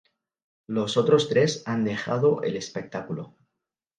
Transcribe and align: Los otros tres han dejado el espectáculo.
Los 0.65 0.97
otros 0.97 1.29
tres 1.29 1.61
han 1.67 1.83
dejado 1.83 2.41
el 2.41 2.55
espectáculo. 2.57 3.35